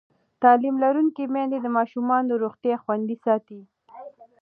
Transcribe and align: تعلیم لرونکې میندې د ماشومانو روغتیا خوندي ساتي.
تعلیم 0.41 0.75
لرونکې 0.83 1.23
میندې 1.33 1.57
د 1.61 1.67
ماشومانو 1.77 2.39
روغتیا 2.43 2.75
خوندي 2.83 3.17
ساتي. 3.25 3.61